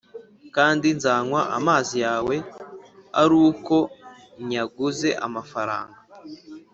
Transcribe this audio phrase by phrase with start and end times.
[0.55, 2.35] kandi nzanywa amazi yawe
[3.21, 3.75] ari uko
[4.49, 5.97] nyaguze amafaranga.